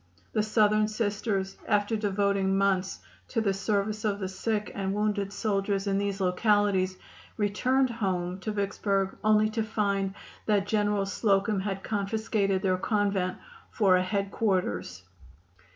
[0.33, 5.85] The Southern Sisters, after devoting months to the service of the sick and wounded soldiers
[5.85, 6.97] in these localities,
[7.37, 10.15] returned home to Vicksburg only to find
[10.47, 13.37] that General Slocum had confiscated their convent
[13.69, 15.03] for a headquarters.